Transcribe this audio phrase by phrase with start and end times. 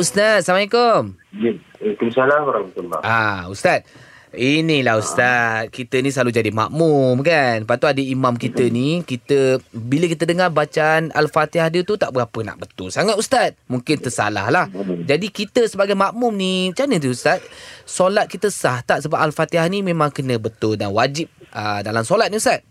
[0.00, 1.12] Ustaz, Assalamualaikum.
[1.36, 3.84] Waalaikumsalam warahmatullahi Ah, Ustaz.
[4.32, 7.68] Inilah Ustaz, kita ni selalu jadi makmum kan.
[7.68, 12.16] Lepas tu ada imam kita ni, kita bila kita dengar bacaan Al-Fatihah dia tu tak
[12.16, 13.52] berapa nak betul sangat Ustaz.
[13.68, 14.72] Mungkin tersalah lah.
[15.04, 17.44] Jadi kita sebagai makmum ni, macam mana tu Ustaz?
[17.84, 19.04] Solat kita sah tak?
[19.04, 22.64] Sebab Al-Fatihah ni memang kena betul dan wajib uh, dalam solat ni Ustaz.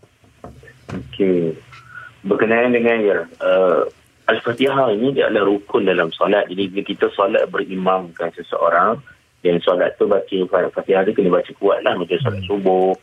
[0.89, 1.53] Okey.
[2.25, 3.85] Berkenaan dengan ya, uh,
[4.29, 6.45] Al-Fatihah ini dia adalah rukun dalam solat.
[6.53, 9.01] Jadi bila kita solat berimamkan seseorang,
[9.41, 10.37] dan solat tu baca
[10.69, 11.97] Al-Fatihah dia kena baca kuat lah.
[11.97, 12.93] Macam solat subuh,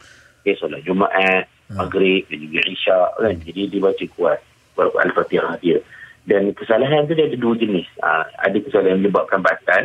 [0.44, 3.34] okay, solat Jumaat, Maghrib dan juga Isyak kan.
[3.42, 4.38] Jadi dia baca kuat
[4.78, 5.82] Al-Fatihah dia.
[6.26, 7.86] Dan kesalahan tu dia ada dua jenis.
[7.98, 9.82] Uh, ada kesalahan yang menyebabkan batal.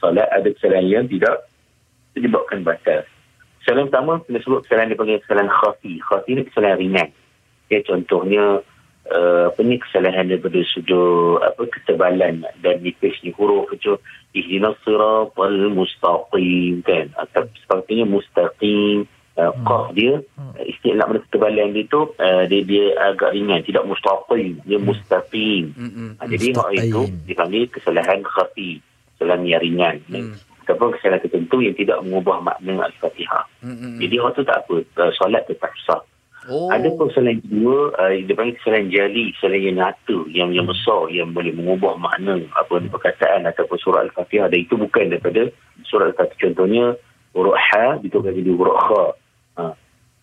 [0.00, 1.48] Solat ada kesalahan yang tidak
[2.16, 3.04] menyebabkan batal.
[3.60, 5.92] Kesalahan pertama, kena sebut kesalahan dia panggil kesalahan khafi.
[6.00, 7.08] Khafi ni kesalahan ringan.
[7.68, 8.64] Okay, contohnya,
[9.12, 13.96] uh, apa ni kesalahan daripada sudut apa ketebalan dan nipisnya huruf macam
[14.36, 19.08] ihdinas siratal mustaqim kan atau sepertinya mustaqim
[19.40, 19.64] uh, hmm.
[19.64, 24.60] qaf dia uh, istilah pada ketebalan dia tu uh, dia dia agak ringan tidak mustaqim
[24.68, 24.86] dia hmm.
[24.86, 26.10] mustaqim hmm.
[26.20, 28.82] uh, jadi hak itu dipanggil kesalahan khafi
[29.16, 30.34] kesalahan yang ringan hmm.
[30.66, 33.96] ataupun kesalahan tertentu yang tidak mengubah makna al-fatihah hmm.
[34.02, 36.02] jadi hak tu tak apa uh, solat tetap sah
[36.48, 36.72] Oh.
[36.72, 41.12] Ada pun kesalahan kedua, uh, dia panggil kesalahan jali, kesalahan yang nyata, yang, yang besar,
[41.12, 44.48] yang boleh mengubah makna apa perkataan ataupun surah Al-Fatihah.
[44.48, 45.52] Dan itu bukan daripada
[45.84, 46.40] surah Al-Fatihah.
[46.40, 46.96] Contohnya,
[47.36, 49.04] huruf ha, ditukar jadi huruf kha.
[49.60, 49.64] Ha.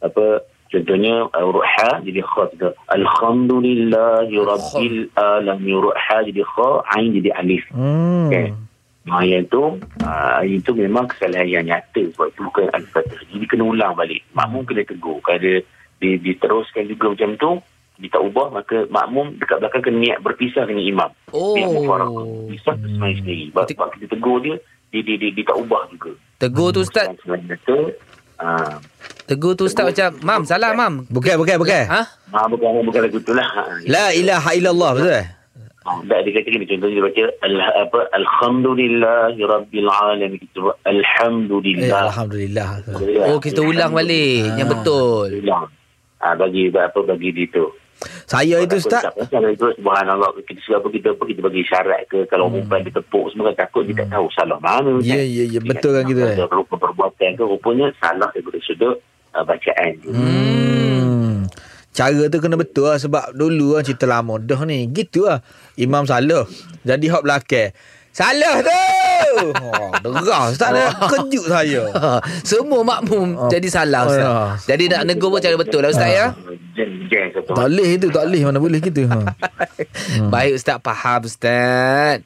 [0.02, 0.26] Apa,
[0.74, 2.44] contohnya, uh, huruf ha, jadi kha.
[2.58, 2.70] Juga.
[2.90, 7.62] Alhamdulillah, Rabbil alam, huruf ha, jadi kha, ain jadi alif.
[7.70, 8.34] Hmm.
[8.34, 8.50] Okay.
[9.06, 12.02] Ha, yang itu, uh, itu memang kesalahan yang nyata.
[12.18, 13.30] Sebab itu bukan Al-Fatihah.
[13.30, 14.26] Jadi kena ulang balik.
[14.34, 15.22] Makmum kena tegur.
[15.22, 15.62] Kalau
[16.00, 17.52] di, diteruskan juga macam tu
[17.96, 21.10] dia tak ubah maka makmum dekat belakang kena niat berpisah dengan imam.
[21.32, 21.56] Oh.
[21.56, 22.84] niat mufarakah pisah hmm.
[23.00, 24.56] sendiri sendiri sebab, sebab kita tegur dia
[24.92, 26.12] dia, dia, dia, dia tak ubah juga.
[26.40, 27.08] Tegur tu ustaz?
[28.36, 28.80] Ha.
[29.28, 31.08] Tegur tu ustaz macam Mam salah mam.
[31.08, 31.84] Bukan bukan bukan.
[31.88, 32.02] Ha?
[32.36, 33.48] Ha, bukan bukan lagu tu lah.
[33.88, 35.28] La ilaha illallah betul eh?
[35.86, 40.42] Tak dia kata gini contohnya dia baca al, apa alhamdulillah rabbil alamin.
[40.42, 41.88] Kita alhamdulillah.
[41.88, 42.70] Eh, alhamdulillah.
[43.30, 44.52] Oh kita ulang balik.
[44.52, 44.58] Ha.
[44.60, 45.30] yang betul.
[45.46, 45.70] ulang
[46.26, 47.66] ha, bagi apa bagi dia tu
[48.26, 52.50] saya itu ustaz kalau itu subhanallah kita siapa kita apa kita bagi syarat ke kalau
[52.50, 52.66] hmm.
[52.66, 53.94] umpan dia tepuk semua kan takut hmm.
[53.94, 56.50] dia tak tahu salah mana ya ya ya betul kan kita eh.
[56.50, 58.98] rupa perbuatan ke rupanya salah daripada sudut
[59.32, 60.46] uh, bacaan hmm.
[61.96, 64.84] Cara tu kena betul lah sebab dulu lah cerita lama dah ni.
[64.92, 65.40] Gitu lah.
[65.80, 66.44] Imam salah.
[66.84, 67.72] Jadi hak belakang.
[68.16, 68.72] Salah tu.
[69.60, 71.12] Oh, derah Ustaz oh.
[71.12, 71.84] kejut saya.
[72.48, 73.52] Semua makmum oh.
[73.52, 74.24] jadi salah Ustaz.
[74.24, 74.72] Oh, ya.
[74.72, 76.26] Jadi nak negur pun cara betul lah Ustaz ya.
[77.44, 79.04] Tak boleh itu, tak boleh mana boleh gitu.
[79.12, 79.20] Ha.
[80.32, 82.24] Baik Ustaz, faham Ustaz.